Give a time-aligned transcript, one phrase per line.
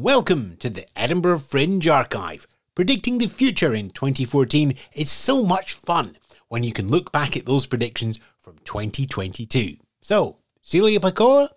[0.00, 2.46] Welcome to the Edinburgh Fringe Archive.
[2.74, 6.16] Predicting the future in 2014 is so much fun
[6.48, 9.76] when you can look back at those predictions from 2022.
[10.00, 11.50] So, Celia Pacquola,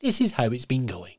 [0.00, 1.15] this is how it's been going.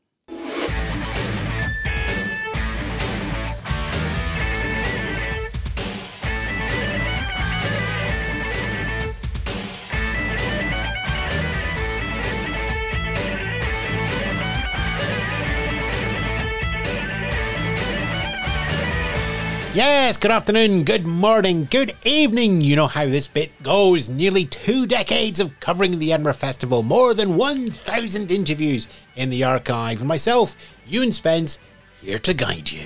[19.78, 22.62] Yes, good afternoon, good morning, good evening.
[22.62, 24.10] You know how this bit goes.
[24.10, 30.00] Nearly two decades of covering the Edinburgh Festival, more than 1,000 interviews in the archive,
[30.00, 30.56] and myself,
[30.88, 31.60] Ewan Spence,
[32.02, 32.82] here to guide you.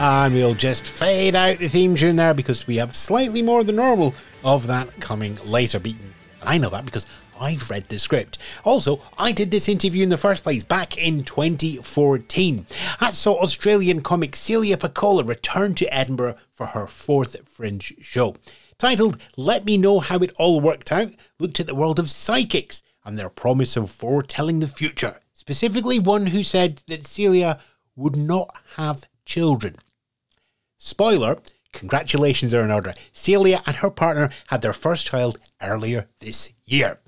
[0.00, 3.76] And we'll just fade out the theme tune there because we have slightly more than
[3.76, 5.78] normal of that coming later.
[5.78, 5.96] But
[6.42, 7.04] I know that because
[7.44, 8.38] I've read the script.
[8.64, 12.64] Also, I did this interview in the first place back in 2014.
[13.00, 18.36] That saw Australian comic Celia Pacquola return to Edinburgh for her fourth Fringe show.
[18.78, 22.82] Titled Let Me Know How It All Worked Out, looked at the world of psychics
[23.04, 25.20] and their promise of foretelling the future.
[25.34, 27.58] Specifically, one who said that Celia
[27.94, 29.76] would not have children.
[30.78, 31.40] Spoiler,
[31.74, 32.94] congratulations are in order.
[33.12, 37.00] Celia and her partner had their first child earlier this year.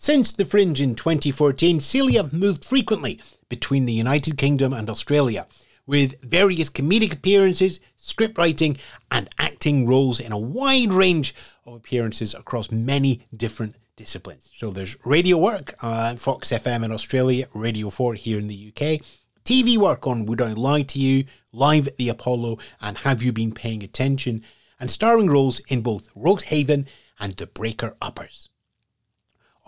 [0.00, 3.18] Since The Fringe in 2014, Celia moved frequently
[3.48, 5.48] between the United Kingdom and Australia,
[5.88, 8.78] with various comedic appearances, script writing,
[9.10, 11.34] and acting roles in a wide range
[11.66, 14.48] of appearances across many different disciplines.
[14.54, 19.04] So there's radio work on Fox FM in Australia, Radio 4 here in the UK,
[19.44, 23.32] TV work on Would I Lie to You, Live at the Apollo, and Have You
[23.32, 24.44] Been Paying Attention,
[24.78, 26.86] and starring roles in both Rosehaven
[27.18, 28.48] and The Breaker Uppers.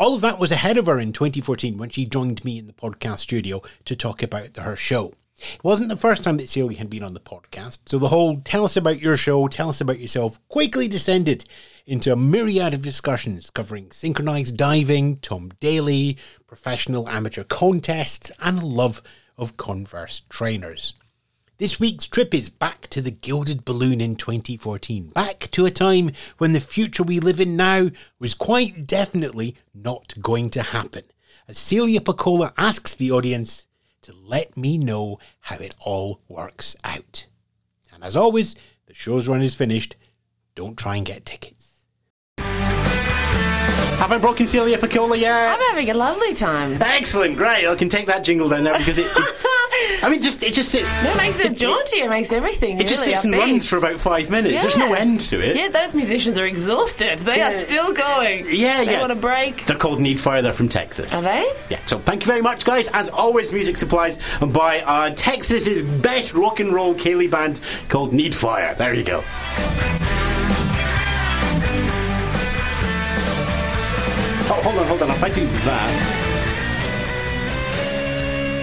[0.01, 2.73] All of that was ahead of her in 2014 when she joined me in the
[2.73, 5.13] podcast studio to talk about her show.
[5.39, 8.41] It wasn't the first time that Celia had been on the podcast, so the whole
[8.41, 11.45] tell us about your show, tell us about yourself quickly descended
[11.85, 16.17] into a myriad of discussions covering synchronized diving, Tom Daley,
[16.47, 19.03] professional amateur contests, and the love
[19.37, 20.95] of Converse trainers.
[21.61, 26.11] This week's trip is back to the Gilded Balloon in 2014, back to a time
[26.39, 31.05] when the future we live in now was quite definitely not going to happen.
[31.47, 33.67] As Celia Pacquola asks the audience
[34.01, 37.27] to let me know how it all works out.
[37.93, 38.55] And as always,
[38.87, 39.97] the show's run is finished.
[40.55, 41.85] Don't try and get tickets.
[42.39, 45.53] Have I broken Celia Pacquola yet?
[45.53, 46.81] I'm having a lovely time.
[46.81, 47.67] Excellent, great.
[47.67, 49.13] I can take that jingle down there because it.
[49.15, 49.50] it
[50.03, 50.91] I mean, just it just sits.
[51.05, 52.01] No, it makes it jaunty.
[52.01, 52.81] It makes everything.
[52.81, 54.63] It just really sits and runs for about five minutes.
[54.63, 55.57] There's no end to it.
[55.57, 57.19] Yeah, those musicians are exhausted.
[57.21, 57.51] They Yeah.
[57.51, 58.47] are still going.
[58.49, 59.01] Yeah, they yeah.
[59.01, 59.67] want a break.
[59.67, 60.41] They're called Need Fire.
[60.43, 61.13] They're from Texas.
[61.15, 61.53] Are they?
[61.69, 61.79] Yeah.
[61.87, 62.89] So thank you very much, guys.
[62.89, 68.35] As always, music supplies by uh, Texas's best rock and roll ceilidh band called Need
[68.35, 68.75] Fire.
[68.77, 69.23] There you go.
[74.53, 75.11] Oh, hold on, hold on.
[75.11, 75.91] If I do that,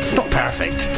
[0.03, 0.89] it's not perfect,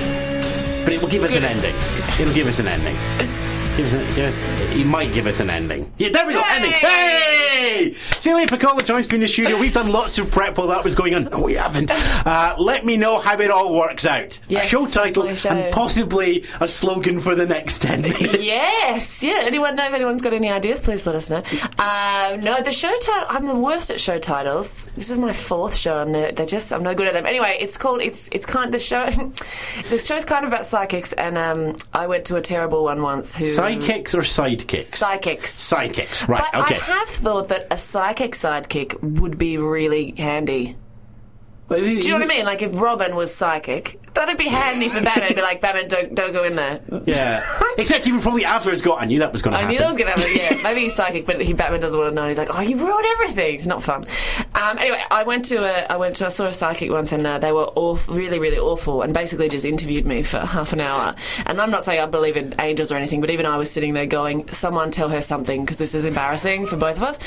[0.83, 1.75] but it will give us an ending.
[2.19, 3.48] It'll give us an ending.
[3.79, 5.89] Give us, an, give us, it might give us an ending.
[5.97, 6.43] Yeah, there we go.
[6.45, 6.71] Ending.
[6.71, 7.93] Hey!
[8.19, 9.57] Celia Pacquola joins me in the studio.
[9.57, 11.23] We've done lots of prep while that was going on.
[11.25, 11.89] No, we haven't.
[11.89, 14.37] Uh, let me know how it all works out.
[14.49, 15.51] Yes, a show title show.
[15.51, 18.43] and possibly a slogan for the next 10 minutes.
[18.43, 19.43] Yes, yeah.
[19.43, 20.81] Anyone know if anyone's got any ideas?
[20.81, 21.41] Please let us know.
[21.77, 23.27] Uh, no, the show title.
[23.29, 24.83] I'm the worst at show titles.
[24.95, 27.25] This is my fourth show, and they're, they're just I'm no good at them.
[27.25, 29.05] Anyway, it's called it's it's kind of the show.
[29.89, 33.33] the show's kind of about psychics, and um, I went to a terrible one once.
[33.35, 33.81] Who Mm.
[33.81, 34.83] Sidekicks or sidekicks?
[34.83, 35.51] Psychics.
[35.51, 36.75] Psychics, right, But okay.
[36.75, 40.75] I have thought that a psychic sidekick would be really handy.
[41.69, 42.45] Do you know what I mean?
[42.45, 45.35] Like if Robin was psychic, that'd be handy for Batman.
[45.35, 46.81] Be like, Batman, don't don't go in there.
[47.05, 47.45] Yeah.
[47.79, 49.69] Except he would probably afterwards go, I knew that was going to happen.
[49.69, 49.73] I happen.
[49.73, 50.57] knew that was gonna happen.
[50.57, 52.27] Yeah, maybe he's psychic, but he Batman doesn't want to know.
[52.27, 53.55] He's like, oh, you ruined everything.
[53.55, 54.05] It's not fun.
[54.55, 57.25] Um, anyway, I went to a, I went to, I saw a psychic once, and
[57.25, 60.81] uh, they were awful, really, really awful, and basically just interviewed me for half an
[60.81, 61.15] hour.
[61.45, 63.93] And I'm not saying I believe in angels or anything, but even I was sitting
[63.93, 67.19] there going, someone tell her something because this is embarrassing for both of us.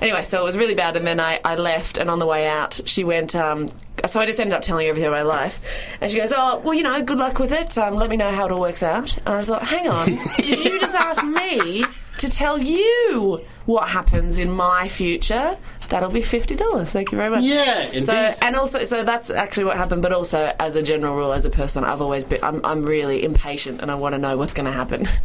[0.00, 2.48] Anyway, so it was really bad, and then I, I left, and on the way
[2.48, 3.34] out, she went.
[3.34, 3.68] Um,
[4.06, 5.60] so I just ended up telling her everything about my life.
[6.00, 7.76] And she goes, Oh, well, you know, good luck with it.
[7.76, 9.16] Um, let me know how it all works out.
[9.18, 11.84] And I was like, Hang on, did you just ask me
[12.18, 15.56] to tell you what happens in my future?
[15.90, 16.92] That'll be fifty dollars.
[16.92, 17.44] Thank you very much.
[17.44, 18.38] Yeah, So indeed.
[18.42, 20.02] and also, so that's actually what happened.
[20.02, 22.42] But also, as a general rule, as a person, I've always been.
[22.42, 25.06] I'm, I'm really impatient, and I want to know what's going to happen.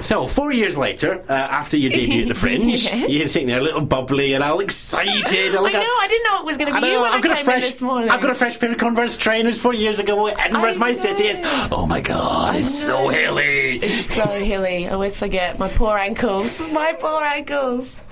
[0.00, 3.08] So, four years later, uh, after your debut at the Fringe, Yes.
[3.08, 5.54] you're sitting there a little bubbly and all excited.
[5.54, 5.78] I know.
[5.78, 7.36] I didn't know it was going to be you know, when I've I got a
[7.36, 8.10] came fresh, in this morning.
[8.10, 10.26] I've got a fresh pair of Converse trainers four years ago.
[10.26, 11.24] Edinburgh's my city.
[11.24, 11.40] It's,
[11.70, 13.78] oh my god, it's so hilly.
[13.78, 14.88] It's so hilly.
[14.88, 16.60] I always forget my poor ankles.
[16.72, 18.02] My poor ankles.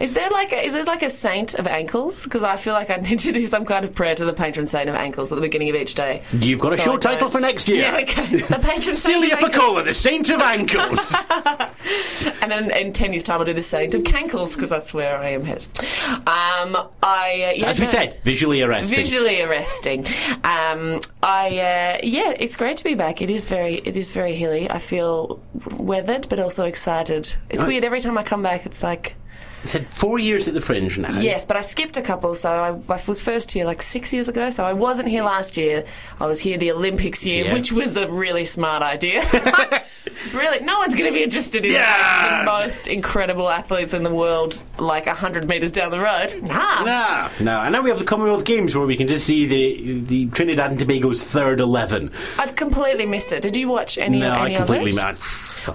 [0.00, 2.24] Is there like a, is there like a saint of ankles?
[2.24, 4.66] Because I feel like I need to do some kind of prayer to the patron
[4.66, 6.22] saint of ankles at the beginning of each day.
[6.32, 7.78] You've got a So show I title don't- for next year.
[7.82, 8.36] Yeah, okay.
[8.36, 9.36] The patron saint Celia.
[9.36, 11.14] Pacquola, the saint of ankles.
[12.42, 15.16] And then in ten years' time, I'll do the saint of cankles because that's where
[15.18, 15.66] I am headed.
[16.10, 18.96] Um, I uh, yeah, As we no- said, visually arresting.
[18.96, 20.06] visually arresting.
[20.44, 23.22] Um, I uh, yeah, it's great to be back.
[23.22, 24.70] It is very it is very hilly.
[24.70, 25.40] I feel
[25.76, 27.32] weathered, but also excited.
[27.50, 27.68] It's Right.
[27.68, 27.84] weird.
[27.84, 29.14] Every time I come back, it's like
[29.64, 31.18] You said four years at the Fringe now.
[31.20, 32.34] yes, but I skipped a couple.
[32.34, 34.50] So I, I was first here like six years ago.
[34.50, 35.84] So I wasn't here last year.
[36.20, 37.54] I was here the Olympics year, Yeah.
[37.54, 39.20] which was a really smart idea.
[40.34, 42.40] Really, no one's going to be interested in Yeah.
[42.40, 46.42] the most incredible athletes in the world, like hundred meters down the road.
[46.42, 47.60] Nah, No, no.
[47.60, 50.70] And now we have the Commonwealth Games where we can just see the the Trinidad
[50.70, 52.10] and Tobago's third eleven.
[52.38, 53.42] I've completely missed it.
[53.42, 54.18] Did you watch any?
[54.20, 55.02] No, I completely of it?
[55.02, 55.16] man.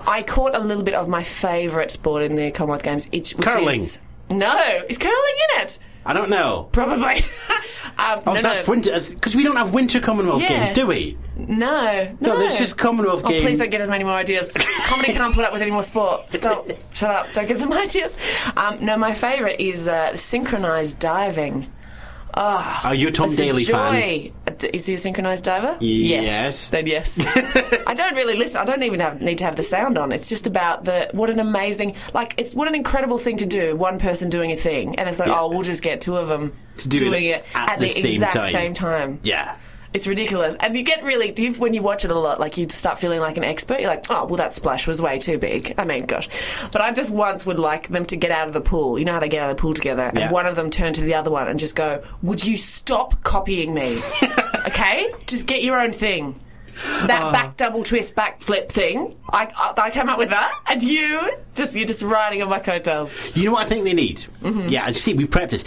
[0.08, 3.08] I caught a little bit of my favourite sport in the Commonwealth Games.
[3.12, 3.80] Which, which Curling.
[3.82, 4.00] Is,
[4.32, 5.78] no, is curling in it?
[6.06, 6.70] I don't know.
[6.72, 7.16] Probably.
[7.98, 8.72] um, Oh, no, so that's no.
[8.72, 10.50] winter because we don't have winter Commonwealth Yeah.
[10.60, 11.18] Games, do we?
[11.38, 12.18] no, no.
[12.20, 13.44] No, there's just Commonwealth Oh, Games.
[13.44, 14.58] please don't give them any more ideas.
[14.86, 16.34] Comedy can't put up with any more sport.
[16.34, 16.68] Stop.
[16.94, 17.32] Shut up.
[17.34, 18.16] Don't give them ideas.
[18.58, 21.72] Um, no, my favourite is uh, synchronised diving.
[22.36, 24.32] Oh, Are you a Tom Daley fan?
[24.48, 25.78] Uh, Is he a synchronised diver?
[25.82, 26.70] Yes.
[26.70, 27.20] Then yes.
[27.88, 28.60] I don't really listen.
[28.60, 30.12] I don't even have, need to have the sound on.
[30.12, 33.76] It's just about the what an amazing, like it's what an incredible thing to do.
[33.76, 35.40] One person doing a thing, and it's like, Yeah.
[35.42, 37.86] oh, we'll just get two of them To do doing it it at at, the
[37.86, 38.52] the, same exact time.
[38.52, 39.20] same time.
[39.22, 39.56] Yeah.
[39.94, 42.40] It's ridiculous, and you get really do you, when you watch it a lot.
[42.40, 43.80] Like you start feeling like an expert.
[43.80, 45.76] You're like, oh, well, that splash was way too big.
[45.78, 46.28] I mean, gosh.
[46.72, 48.98] But I just once would like them to get out of the pool.
[48.98, 50.22] You know how they get out of the pool together, Yeah.
[50.22, 53.22] and one of them turn to the other one and just go, "Would you stop
[53.24, 54.00] copying me?
[54.68, 56.40] okay, just get your own thing."
[57.06, 57.32] That Uh.
[57.32, 59.16] back double twist, back flip thing.
[59.32, 62.58] I, I, I came up with that, and you just you're just riding on my
[62.58, 63.32] coattails.
[63.38, 64.26] You know what I think they need?
[64.42, 64.70] Mm-hmm.
[64.70, 65.14] Yeah, see.
[65.14, 65.64] We've prepped this.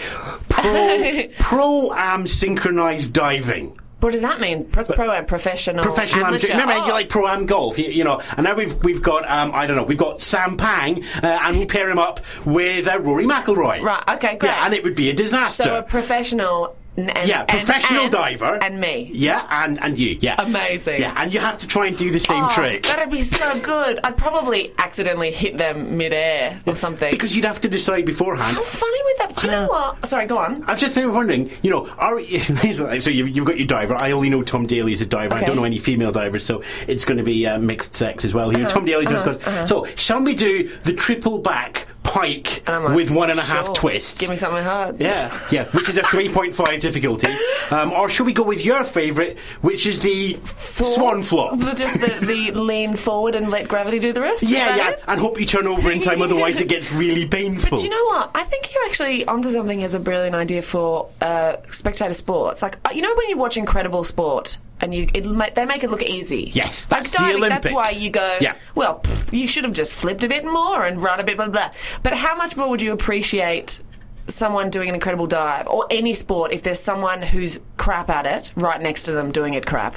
[0.49, 3.79] Pro pro am synchronized diving.
[4.01, 4.67] What does that mean?
[4.67, 5.83] Pro, pro and professional.
[5.83, 6.35] Professional am.
[6.35, 6.49] amateur.
[6.53, 6.87] Remember, Oh.
[6.87, 8.21] you like pro am golf, you, you know.
[8.37, 9.85] And now we've we've got um, I don't know.
[9.85, 13.81] We've got Sam Pang, uh, and we'll pair him up with uh, Rory McIlroy.
[13.83, 14.51] Right, okay, great.
[14.51, 15.65] Yeah, and it would be a disaster.
[15.65, 16.77] So a professional.
[16.97, 18.59] And, yeah, professional and- diver.
[18.63, 19.11] And me.
[19.13, 20.17] Yeah, and and you.
[20.21, 21.01] Yeah, Amazing.
[21.01, 22.85] Yeah, and you have to try and do the same Oh, trick.
[22.85, 24.01] That'd be so good.
[24.03, 27.11] I'd probably accidentally hit them midair or something.
[27.11, 28.57] Because you'd have to decide beforehand.
[28.57, 29.37] How funny would that?
[29.37, 30.07] Do you know what?
[30.07, 30.65] Sorry, go on.
[30.65, 32.21] I was just wondering, you know, are
[33.01, 33.95] so you've, you've got your diver.
[34.01, 35.35] I only know Tom Daley as a diver.
[35.35, 38.35] I don't know any female divers, so it's going to be uh, mixed sex as
[38.35, 38.67] well here.
[38.67, 39.47] Uh-huh, Tom Daley just uh-huh, goes.
[39.47, 39.67] Uh-huh.
[39.67, 41.86] So shall we do the triple back
[42.17, 43.75] pike like, with one and a half sure.
[43.75, 44.21] twists?
[44.21, 45.01] Give me something hard.
[45.01, 47.29] Yeah, yeah, which is a 3.5 difficulty.
[47.71, 51.59] Um, or should we go with your favourite, which is the swan flop?
[51.59, 54.45] The- Just the, the lean forward and let gravity do the rest.
[54.45, 55.05] Yeah, yeah, it?
[55.07, 57.79] and hope you turn over in time, otherwise it gets really painful.
[57.79, 58.31] Do you know what?
[58.35, 62.63] I think you're actually onto something as a brilliant idea for uh, spectator sports.
[62.63, 65.91] Like uh, you know when you watch incredible sport and you it, they make it
[65.91, 66.51] look easy.
[66.55, 67.41] Yes, like that's the diving.
[67.49, 68.39] That's why you go.
[68.41, 68.55] Yeah.
[68.75, 71.49] Well, pff, you should have just flipped a bit more and run a bit blah
[71.49, 71.71] blah.
[72.03, 73.81] But how much more would you appreciate?
[74.29, 78.53] Someone doing an incredible dive, or any sport, if there's someone who's crap at it
[78.57, 79.97] right next to them doing it crap.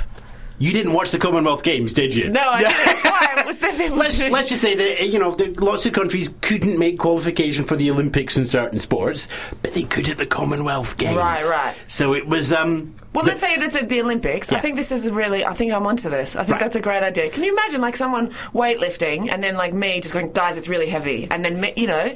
[0.59, 2.29] You didn't watch the Commonwealth Games, did you?
[2.29, 3.03] No, I didn't.
[3.37, 3.43] Why?
[3.47, 6.77] Was there people let's, doing- let's just say that you know lots of countries couldn't
[6.77, 9.27] make qualification for the Olympics in certain sports,
[9.63, 11.17] but they could at the Commonwealth Games.
[11.17, 11.75] Right, right.
[11.87, 12.53] So it was.
[12.53, 14.51] Um, Well, let's say it's at the Olympics.
[14.51, 14.57] Yeah.
[14.59, 15.43] I think this is really.
[15.45, 16.35] I think I'm onto this.
[16.35, 16.61] I think Right.
[16.61, 17.29] that's a great idea.
[17.29, 20.87] Can you imagine like someone weightlifting and then like me just going, guys, it's really
[20.87, 22.15] heavy, and then me, you know.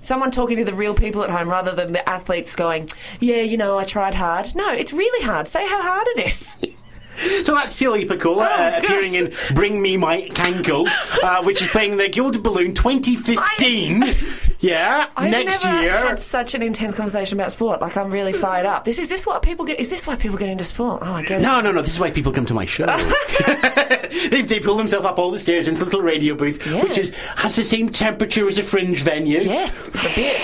[0.00, 2.88] Someone talking to the real people at home rather than the athletes going,
[3.20, 4.52] Yeah, you know, I tried hard.
[4.56, 5.46] No, it's really hard.
[5.46, 6.56] Say how hard it is.
[7.44, 9.32] So that's Celia Pacquola uh, Oh, appearing in.
[9.54, 10.88] Bring Me My Cankles,
[11.22, 14.02] uh, which is playing the Gilded Balloon 2015.
[14.62, 15.92] yeah, I've next never year.
[15.92, 17.80] had such an intense conversation about sport.
[17.80, 18.84] Like I'm really fired up.
[18.84, 19.78] This is this what people get?
[19.78, 21.02] Is this why people get into sport?
[21.02, 21.42] Oh my god!
[21.42, 21.82] No, no, no.
[21.82, 22.86] This is why people come to my show.
[24.30, 26.84] they, they pull themselves up all the stairs into the little radio booth, Yeah.
[26.84, 29.40] which is has the same temperature as a fringe venue.
[29.40, 30.40] Yes, a bit.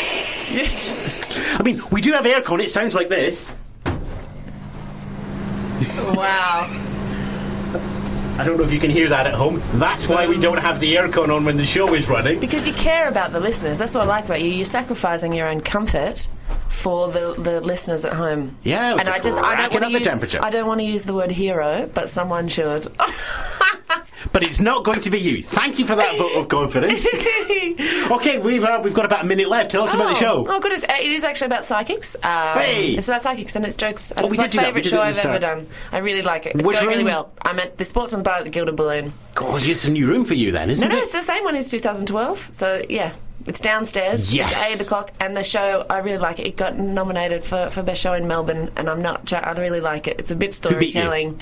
[0.52, 1.56] Yes.
[1.58, 2.60] I mean, we do have aircon.
[2.60, 3.54] It sounds like this.
[6.14, 6.68] Wow.
[8.38, 9.60] I don't know if you can hear that at home.
[9.74, 12.38] That's why we don't have the aircon on when the show is running.
[12.38, 13.78] Because you care about the listeners.
[13.78, 14.48] That's what I like about you.
[14.48, 16.28] You're sacrificing your own comfort
[16.68, 18.56] for the, the listeners at home.
[18.62, 20.38] Yeah, and I just I don't want to the use temperature.
[20.40, 22.86] I don't want to use the word hero, but someone should.
[24.32, 25.42] But it's not going to be you.
[25.42, 27.06] Thank you for that vote of confidence.
[28.10, 29.70] okay, we've uh, we've got about a minute left.
[29.70, 30.44] Tell us about the show.
[30.48, 30.84] Oh, goodness.
[30.84, 32.16] Uh, It is actually about psychics.
[32.16, 32.94] Um, Hey!
[32.96, 34.10] It's about psychics and it's jokes.
[34.10, 34.74] And Oh, it's we my did do that.
[34.74, 35.66] We favourite show I've ever done.
[35.92, 36.56] I really like it.
[36.56, 37.32] It's Which going really well.
[37.42, 39.12] I'm at the Sportsman's Bar at the Gilded Balloon.
[39.34, 41.02] God, it's a new room for you then, isn't No, no, it?
[41.04, 42.50] it's the same one as 2012.
[42.52, 43.12] So, yeah.
[43.46, 44.34] It's downstairs.
[44.34, 44.50] Yes.
[44.52, 45.10] It's 8 o'clock.
[45.20, 46.46] And the show, I really like it.
[46.46, 48.70] It got nominated for, for Best Show in Melbourne.
[48.76, 50.18] And I'm not, I really like it.
[50.18, 51.40] It's a bit storytelling.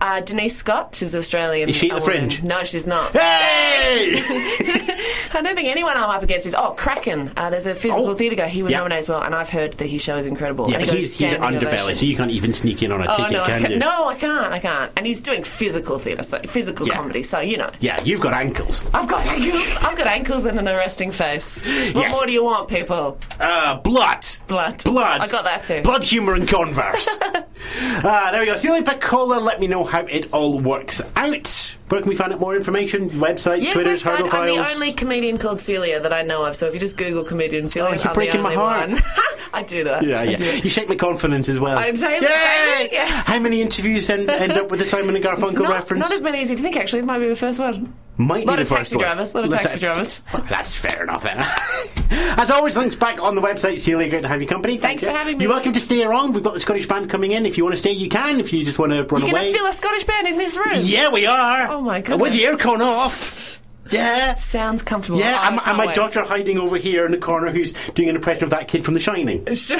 [0.00, 1.68] Uh, Denise Scott, she's Australian.
[1.70, 2.04] Is she at the.
[2.04, 2.42] Fringe?
[2.42, 3.12] No, she's not.
[3.12, 4.20] Hey!
[5.32, 6.54] I don't think anyone I'm up against is.
[6.54, 7.30] Oh, Kraken.
[7.36, 8.48] Uh, there's a physical Oh, theatre guy.
[8.48, 8.78] He was yeah.
[8.78, 10.68] nominated as well, and I've heard that his show is incredible.
[10.70, 13.06] yeah, and he a he's, he's underbelly, so you can't even sneak in on a
[13.12, 13.78] Oh ticket, no, I can can't, you?
[13.78, 14.52] no, I can't.
[14.52, 14.92] I can't.
[14.96, 16.94] And he's doing physical theatre, so physical Yeah.
[16.94, 17.22] comedy.
[17.22, 18.82] So you know, Yeah, you've got ankles.
[18.94, 19.76] I've got ankles.
[19.82, 21.35] I've got ankles and an arresting face.
[21.36, 22.12] What Yes.
[22.14, 23.18] more do you want, people?
[23.40, 24.24] Uh, blood.
[24.46, 24.82] Blood.
[24.84, 25.20] Blood.
[25.20, 25.82] I got that too.
[25.82, 27.08] Blood, humour, and converse.
[27.20, 28.56] Ah, there we go.
[28.56, 31.74] Celia Pacquola, let me know how it all works out.
[31.88, 33.10] Where can we find out more information?
[33.10, 34.28] Website, Yeah, Twitters, website.
[34.30, 36.56] hurdle I'm the only comedian called Celia that I know of.
[36.56, 38.88] So if you just Google comedian Celia, Oh, you're I'm breaking the my only heart.
[38.90, 38.98] one.
[39.56, 40.02] I do that.
[40.04, 40.36] Yeah, yeah.
[40.56, 41.78] You shake my confidence as well.
[41.78, 42.28] I'm saying Yay!
[42.28, 43.06] that, yeah.
[43.06, 46.00] How many interviews end, end up with the Simon and Garfunkel Not, reference?
[46.02, 46.76] not as many as you'd think.
[46.76, 47.94] Actually, it might be the first one.
[48.18, 49.04] Might lot be of the first taxi one.
[49.04, 50.18] drivers, lot of Lot taxi drivers.
[50.48, 51.38] That's fair enough then.
[52.38, 53.78] As always, links back on the website.
[53.78, 54.78] Celia, great to have you company.
[54.78, 55.44] Thanks Thank for having me.
[55.44, 56.34] You're welcome to stay around.
[56.34, 57.44] We've got the Scottish band coming in.
[57.46, 58.40] If you want to stay, you can.
[58.40, 59.40] If you just want to run You're away.
[59.40, 60.80] going to fill a Scottish band in this room.
[60.82, 61.68] Yeah, we are.
[61.70, 62.20] Oh, my god.
[62.20, 63.62] With the aircon off.
[63.90, 64.34] Yeah.
[64.34, 65.18] Sounds comfortable.
[65.18, 65.96] Yeah, I and, can't and my wait.
[65.96, 68.94] daughter hiding over here in the corner who's doing an impression of that kid from
[68.94, 69.46] The Shining.
[69.56, 69.78] Sure.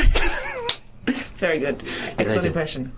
[1.37, 1.83] Very good.
[2.19, 2.47] Excellent Amazing.
[2.47, 2.93] impression.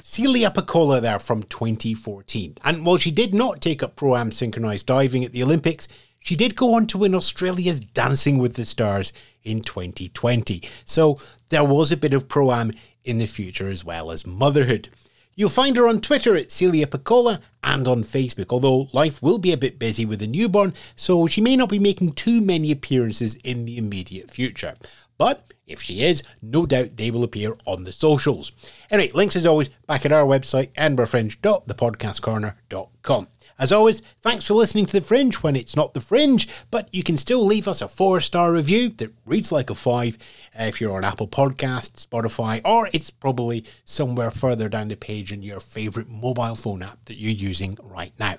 [0.00, 2.56] Celia Pacquola there from 2014.
[2.64, 5.88] And while she did not take up Pro Am synchronised diving at the Olympics,
[6.26, 9.12] she did go on to win Australia's Dancing with the Stars
[9.44, 10.60] in 2020.
[10.84, 12.72] So there was a bit of Pro Am
[13.04, 14.88] in the future as well as motherhood.
[15.36, 19.52] You'll find her on Twitter at Celia Pacquola and on Facebook, although life will be
[19.52, 23.36] a bit busy with a newborn, so she may not be making too many appearances
[23.44, 24.74] in the immediate future.
[25.18, 28.50] But if she is, no doubt they will appear on the socials.
[28.90, 33.28] Anyway, links as always back at our website, edinburghfringe.thepodcastcorner.com.
[33.58, 37.02] As always, thanks for listening to The Fringe when it's not The Fringe, but you
[37.02, 40.18] can still leave us a four star review that reads like a five
[40.58, 45.32] uh, if you're on Apple Podcasts, Spotify, or it's probably somewhere further down the page
[45.32, 48.36] in your favourite mobile phone app that you're using right now.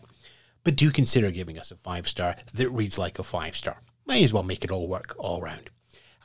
[0.64, 3.82] But do consider giving us a five star that reads like a five star.
[4.06, 5.72] May as well make it all work all round.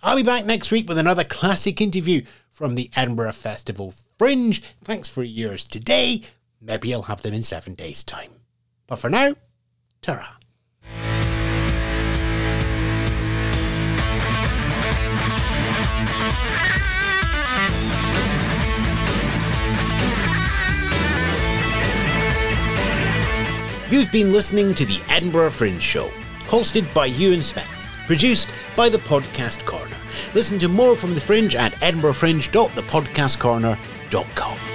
[0.02, 4.62] I'll be back next week with another classic interview from the Edinburgh Festival Fringe.
[4.84, 6.22] Thanks for yours today.
[6.60, 8.41] Maybe I'll have them in seven days' time.
[8.86, 9.34] But for now,
[10.02, 10.38] ta
[23.90, 26.08] You've been listening to the Edinburgh Fringe Show,
[26.46, 27.68] hosted by Ewan Spence,
[28.06, 29.94] produced by The Podcast Corner.
[30.34, 34.71] Listen to more from The Fringe at edinburghfringe.thepodcastcorner.com.